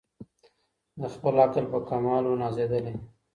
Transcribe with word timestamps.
د 0.99 1.01
خپل 1.13 1.35
عقل 1.45 1.65
په 1.73 1.79
کمال 1.89 2.23
وو 2.25 2.39
نازېدلی 2.43 2.93